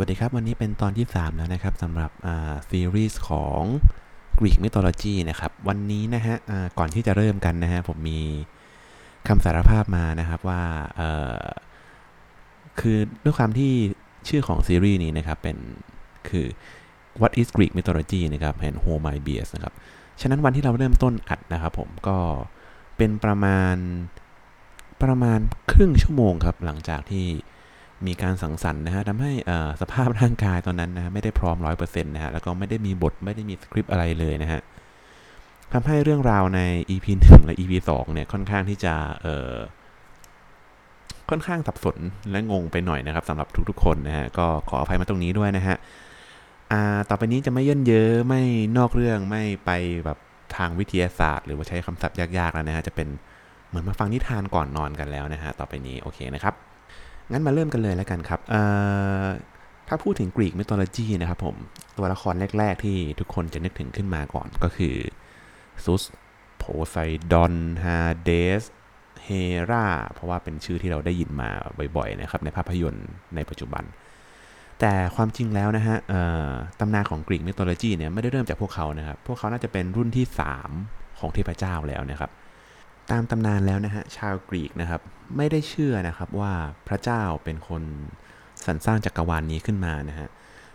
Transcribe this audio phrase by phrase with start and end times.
[0.00, 2.10] วัสดีครับ วันนี้เป็นตอนที่ 3 แล้วนะครับสำหรับ
[2.70, 3.62] ซีรีส์ของ
[4.38, 6.36] Greek Mythology นะครับ วันนี้นะฮะ
[6.78, 8.20] ก่อนที่จะเริ่มกันนะฮะ ผมมี
[9.28, 10.62] คำสารภาพมานะครับว่า
[12.80, 13.72] คือด้วยความที่
[14.28, 15.56] ชื่อของซีรีส์นี้นะครับ เป็น
[16.28, 16.46] คือ
[17.20, 19.74] What is Greek Mythology นะครับแห่ง h o m y b i a s นะครับ
[20.20, 22.16] ฉะนั้นวันที่เราเริ่มต้นอัดนะครับผมก็
[22.96, 23.76] เป็นประมาณ
[25.02, 25.38] ประมาณ
[25.72, 27.26] ครึ่งชั่วโมงครับ หลังจากที่
[28.06, 29.32] มีการสังสรรค์นะฮะทำให้
[29.80, 34.60] สภาพร่างกายตอนนั้นนะไม่ได้พร้อมร้อยเปอร์เซ็นต์นะฮะแล้วก็ไม่ได้มีบทไม่ได้มีสคริปต์อะไรเลยนะฮะ
[35.72, 36.60] ทำให้เรื่องราวใน
[36.90, 39.54] EP 1 และ EP 2 เนี่ยค่อนข้างที่จะเอ่อ
[41.30, 41.96] ค่อนข้างสับสน
[42.30, 45.76] และงงไปหน่อยนะครับสำหรับทุกๆคนนะฮะก็ขออภัยมาตรงนี้ด้วยนะฮะ
[46.72, 48.42] อ่าต่อไปนี้จะไม่เยินเยอะไม่
[48.78, 49.70] นอกเรื่องไม่ไป
[50.04, 50.18] แบบ
[50.56, 53.08] ทางวิทยาศาสตร์ หรือว่าใช้คำศัพท์ยากๆแล้วนะฮะจะเป็น
[53.68, 56.54] เหมือนมาฟังนิทานก่อนนอนกันแล้วนะฮะต่อไปนี้โอเคนะครับ
[57.32, 58.40] งั้นมาเริ่มกันเลยแล้วกันครับ
[59.88, 61.56] ถ้าพูดถึงกรีกมิโทโลจีนะครับผม
[61.96, 64.94] ตัวละครแรก ๆ ที่ทุกคนจะนึกถึงขึ้นมาก่อนก็คือ
[65.84, 66.02] ซุส
[66.58, 66.96] โพไซ
[67.32, 68.62] ดอนฮาเดส
[69.24, 69.28] เฮ
[69.70, 71.50] ราเพราะว่าเป็นชื่อที่เราได้ยินมา
[71.96, 73.84] บ่อยๆนะครับในภาพยนตร์ในปัจจุบัน
[74.80, 75.96] แต่ความจริงแล้วนะฮะ
[76.80, 80.26] ตำนานของกรีกมิโทโลจีเนี่ยไม่ได้เริ่มจากพวกเขานะครับ พวกเขาน่าจะเป็นรุ่นที่
[80.72, 82.30] 3 ของเทพเจ้าแล้วนะครับ
[83.10, 85.00] ตามตำนานแล้วนะฮะชาวกรีกนะครับ
[85.36, 86.52] ไม่ได้เชื่อนะครับว่า
[86.88, 87.82] พระเจ้าเป็นคน
[88.64, 90.28] สรรสร้างจักรวาลนนี้ขึ้นมานะฮะ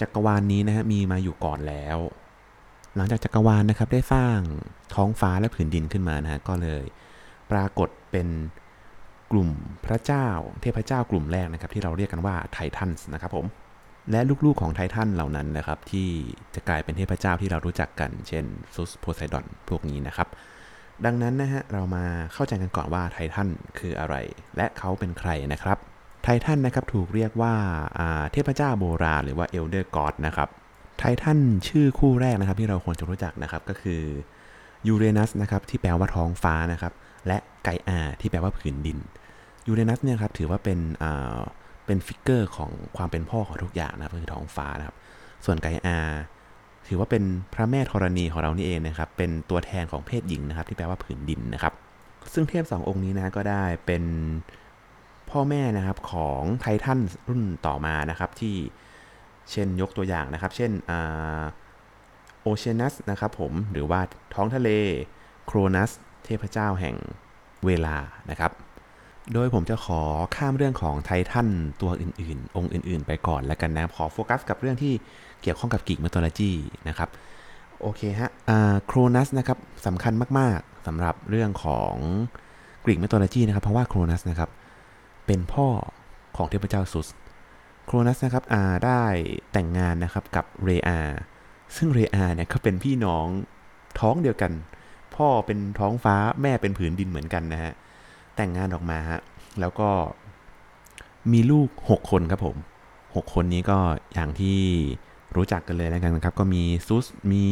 [0.00, 1.98] จักรวาลนนี้นะฮะมีมาอยู่ก่อนแล้ว
[2.96, 4.38] หลังจากจักรวาลนนะครับได้สร้าง
[4.94, 6.84] ท้องฟ้าและผืนดินขึ้นมานะฮะก็เลย
[7.52, 8.28] ปรากฏเป็น
[9.32, 9.48] กลุ่ม
[9.86, 10.26] พระเจ้า
[10.60, 13.46] เทพเจ้ากลุ่มแรกนะครับที่เราเรียกกันว่าไททันส์นะครับผม
[14.10, 16.08] และลูกๆของไททันเหล่านั้นนะครับที่
[16.54, 20.28] จะกลายเป็นเทพเจ้าที่เรารู้จักกัน เช่นซุสโพไซดอนพวกนี้นะครับ
[21.04, 24.14] ดังนั้นนะฮะเรามาเข้าใจกันก่อนว่าไททันคืออะไร
[24.56, 25.78] และเขาเป็นใครนะครับ
[26.22, 27.54] ไททันนะครับถูกเรียกว่า
[28.32, 30.48] เทพเจ้าโบราณหรือว่าเอลเดอร์กอดนะครับ
[30.98, 34.02] ไททันชื่อคู่แรกนะครับที่เราควรจะรู้จักนะครับก็คือ
[34.86, 36.92] ยูเรนัสนะครับที่แปลว่าท้องฟ้านะครับ
[37.26, 38.98] และไกอาที่แปลว่าผืนดิน
[39.66, 40.78] ยูเรนัสเนี่ยครับถือว่าเป็น
[41.86, 44.96] เป็น figure ของความเป็นพ่อของทุกอย่างนะครับคือท้องฟ้านะครับ
[45.44, 45.98] ส่วนไกอา
[46.88, 47.24] ถือว่าเป็น
[47.54, 51.72] พระแม่ธรณีของเรานี่เองนะครับ เป็นตัวแทนของเพศหญิงนะครับ ที่แปลว่าผืนดินนะครับ
[52.32, 54.04] ซึ่งเทพสององค์นี้นะก็ได้เป็น
[55.30, 58.54] พ่อแม่นะครับของไททันรุ่นต่อมานะครับที่
[59.50, 60.70] เช่นยกตัวอย่างนะครับ เช่น
[62.42, 64.00] โอเชียนัสนะครับผมหรือว่า
[64.34, 64.70] ท้องทะเล
[65.46, 65.90] โครนัส
[66.24, 66.96] เทพเจ้าแห่ง
[67.66, 67.96] เวลา
[68.30, 68.52] นะครับ
[69.32, 70.00] โดยผมจะขอ
[70.36, 71.48] ข้ามเรื่องของไททัน
[71.80, 74.92] ตัวอื่นๆ องค์อื่นๆ ไปก่อนแล้วกันนะ ขอโฟกัสกับเรื่องที่
[75.42, 76.52] เกี่ยวข้องกับ Greek mythology
[76.88, 77.08] นะครับ
[77.80, 78.30] โอเคฮะ
[78.86, 81.94] โครนัสนะครับสำคัญมากๆสำหรับเรื่องของ
[82.84, 84.50] Greek mythology นะครับ เพราะว่าโครนัสนะครับ
[85.26, 85.66] เป็นพ่อ
[86.36, 87.08] ของเทพเจ้าซุส
[87.86, 88.44] โครนัสนะครับ
[88.86, 89.04] ได้
[89.52, 90.98] แต่งงานนะครับกับเรอา
[91.76, 93.26] ซึ่งเรอาเนี่ยก็เป็นพี่น้อง
[94.00, 94.52] ท้องเดียวกัน
[95.16, 97.72] พ่อเป็นท้องฟ้าแม่เป็นผืนดินเหมือนกันนะฮะ
[98.36, 99.20] แต่งงานออกมาฮะ
[99.60, 99.88] แล้วก็
[101.32, 102.56] มีลูก 6 คนครับผม
[102.94, 103.78] 6 คนนี้ก็
[104.14, 104.58] อย่างที่
[105.36, 107.46] รู้จักกันเลยแล้วกันนะครับ ก็มีซุสมี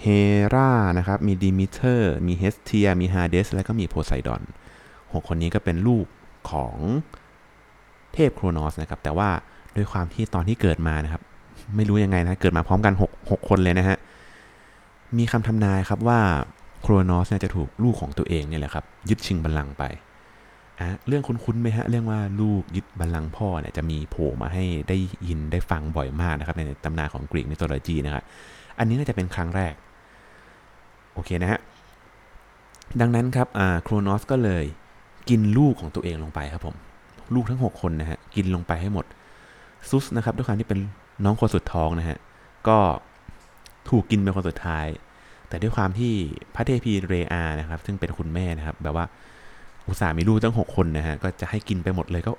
[0.00, 0.06] เฮ
[0.54, 4.42] รานะครับ มีดิมิเตอร์ มีเฮสเทีย มีฮาเดส แล้วก็มีโพไซดอน
[5.12, 6.06] หกคนนี้ก็เป็นลูก
[6.50, 6.76] ของ
[8.14, 9.28] เทพโครนอสนะครับ แต่ว่า
[9.76, 11.22] ด้วยความที่ตอนที่เกิดมานะครับ
[11.76, 13.96] ไม่รู้ยังไงนะ เกิดมาพร้อมกัน 6 6 คนเลยนะฮะ
[15.18, 16.20] มีคำทำนายครับว่า
[16.88, 19.84] โครนอสเนี่ยจะถูกลูกของตัวเองเนี่ยแหละครับยึดชิงบัลลังก์ไป
[20.80, 24.96] อะเรื่องคุ้นๆไหมฮะเรื่องว่าลูกยึดบัลลังก์พ่อเนี่ยจะมีโผล่มาให้ได้
[25.28, 28.24] ยินได้ฟังบ่อยมากนะครับในตำนานของกรีกมิโทโลจีนะครับ
[28.78, 29.74] อันนี้น่าจะเป็นครั้งแรก
[31.12, 31.60] โอเคนะฮะ
[33.00, 34.64] ดังนั้นครับอ่าโครนอสก็เลย
[35.28, 36.76] กินลูกของตัวเองลงไปครับผม
[37.34, 39.04] ลูกทั้ง 6 คนนะฮะกินลงไปให้หมด
[39.90, 40.80] ซุสนะครับด้วยความที่เป็น
[41.24, 42.18] น้องคนสุดท้องนะฮะ
[42.68, 42.78] ก็
[43.88, 44.86] ถูกกินเป็นคนสุดท้าย
[45.48, 46.12] แต่ด้วยความที่
[46.54, 49.06] พระเทพีเรอานะครับ ซึ่งเป็นคุณแม่นะครับ แบบว่า
[49.88, 52.32] อุตส่าห์มีลูกตั้งหกคนนะฮะก็จะให้กินไปหมดเลยก็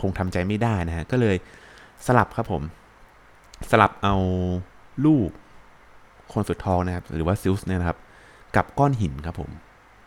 [0.00, 1.36] คงทำใจไม่ได้นะฮะก็เลย
[2.06, 2.62] สลับครับผม
[3.70, 4.14] สลับเอา
[5.06, 5.28] ลูก
[6.32, 7.98] คนสุดท้องนะครับ หรือว่าซิลส์เนี่ยนะครับ
[8.56, 9.50] กับก้อนหินครับผม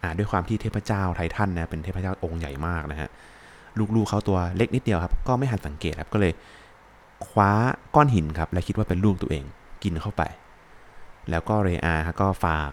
[0.01, 3.09] อ่าด้วยความที่เทพเจ้าไททันนะเป็นเทพเจ้าองค์ใหญ่มากนะฮะ
[3.95, 6.33] ลูกๆเขาตัวเล็กนิดเดียวครับ ก็ไม่ทันสังเกตครับก็เลย
[7.27, 7.51] คว้า
[7.95, 9.43] ก้อนหินครับ และคิดว่าเป็นลูกตัวเอง
[9.83, 10.23] กินเข้าไป
[11.31, 12.71] แล้วก็เรอาก็ฝาก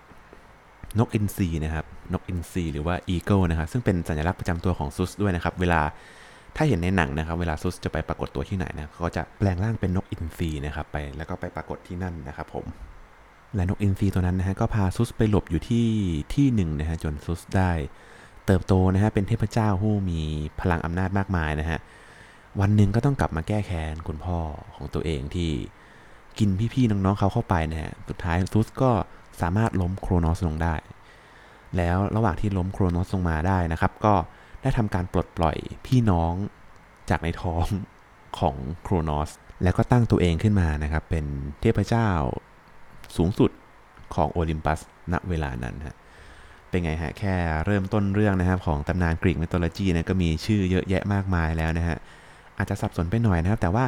[0.98, 5.80] นกอินทรีนะครับ นกอินทรีหรือว่า eagle นะครับ ซึ่งเป็นสัญลักษณ์ประจำตัวของซุสด้วยนะครับ เวลา
[6.56, 12.64] ถ้าเห็นในหนังนะครับ เวลาซุสจะไปปรากฏตัวที่ไหนนะเขาก็จะแปลงร่างเป็นนกอินทรีนะครับไปแล้วก็ไปปรากฏที่นั่นนะครับผม
[13.54, 15.88] และนกอินทรีตัวนั้นนะฮะก็พาซุสไปหลบอยู่ที่
[16.34, 17.70] ที่หนึ่งนะฮะจนซุสได้
[18.46, 20.20] เติบโตนะฮะเป็นเทพเจ้าผู้มี
[20.60, 21.78] พลังอำนาจมากมายนะฮะ
[22.60, 24.38] วันหนึ่งก็ต้องกลับมาแก้แค้นคุณพ่อ
[24.74, 25.50] ของตัวเองที่
[26.38, 28.90] กินพี่ๆน้องๆเขาเข้าไปนะฮะสุดท้ายซุสก็
[29.40, 30.74] สามารถล้มโครนอสลงได้
[31.76, 34.14] แล้วระหว่างที่ล้มโครนอสลงมาได้นะครับ ก็
[34.62, 35.56] ได้ทำการปลดปล่อย
[35.86, 36.32] พี่น้อง
[37.10, 37.66] จากในท้อง
[38.38, 39.30] ของโครนอส
[39.62, 41.24] แล้วก็ตั้งตัวเองขึ้นมานะครับ เป็น
[41.60, 42.08] เทพเจ้า
[43.16, 43.50] สูงสุด
[44.14, 44.80] ของโอลิมปัส
[45.12, 45.96] ณเวลานั้นฮะ
[46.68, 47.34] เป็นไงฮะ แค่
[47.66, 51.98] เริ่มต้นเรื่องนะครับ ของตำนานกรีกมิโทโลจีนี่ยก็มีชื่อเยอะแยะมากมายแล้วนะฮะ
[52.58, 53.84] อาจจะสับสนไปหน่อยนะครับ แต่ว่า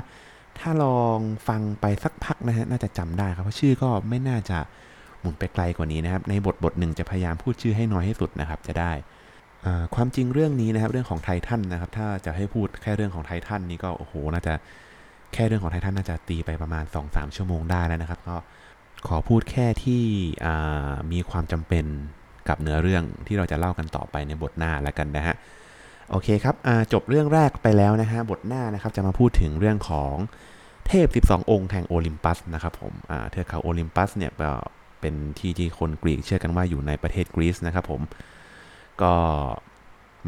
[0.58, 1.18] ถ้าลอง
[1.48, 4.58] ฟังไปสักพักนะฮะน่าจะจำได้ครับเพราะชื่อก็ไม่น่าจะ
[5.20, 8.92] หมุนไปไกลกว่านี้นะครับ ในบทบทหนึ่งจะพยายามพูดชื่อให้น้อยที่สุดนะครับ จะได้
[9.94, 14.54] ความจริงเรื่องนี้นะครับ เรื่องของไททันนะครับ ถ้าจะให้พูดแค่เรื่องของไททันนี้ก็โอ้โหน่าจะ
[15.32, 18.36] แค่เรื่องของไททันน่าจะตีไปประมาณ 2-3 ชั่วโมงได้แล้วนะครับก็
[19.08, 20.02] ขอพูดแค่ที่
[21.12, 21.84] มีความจำเป็น
[22.48, 25.36] กับเนื้อเรื่องที่เราจะเล่ากันต่อไปในบทหน้าแล้วกันนะฮะ
[26.10, 26.54] โอเคครับ
[26.92, 30.14] จบเรื่องแรกไปแล้วนะฮะบทหน้านะครับจะมาพูดถึงเรื่องของ
[30.86, 32.92] เทพ 12 องค์แห่งโอลิมปัสนะครับผม
[33.30, 34.32] เทือกเขาโอลิมปัสเนี่ย
[35.00, 38.00] เป็นที่ที่คนกรีกเชื่อกันว่าอยู่ในประเทศกรีซนะครับผม
[39.02, 39.12] ก็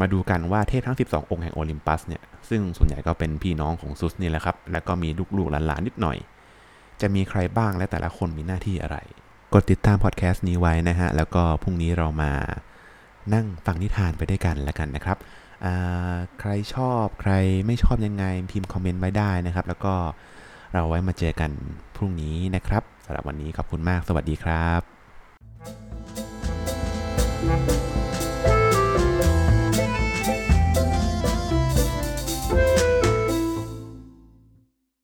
[0.00, 6.18] มาดูกันว่าเทพทั้ง 12 องค์แห่งโอลิมปัสเนี่ยซึ่งส่วนใหญ่ก็เป็นพี่น้องของซุสนี่แหละครับ แล้วก็มีลูกๆหลานๆนิดหน่อย
[7.00, 8.96] จะมีใครบ้างและแต่ละคนมีหน้าที่อะไร
[9.52, 12.32] กดติดตามพอดแคสต์นี้ไว้นะฮะแล้วก็พรุ่งนี้เรามา
[13.34, 15.18] นั่งฟังนิทานไปด้วยกันแล้วกันนะครับ
[16.40, 17.32] ใครชอบใคร
[17.66, 19.94] ไม่ชอบยังไงพิมพ์คอมเมนต์ไว้ได้นะครับ แล้วก็
[20.72, 21.50] เราไว้มาเจอกัน
[21.96, 24.68] พรุ่งนี้นะครับสำหรับวันนี้ขอบคุณมากสวัสดีครั
[27.90, 27.93] บ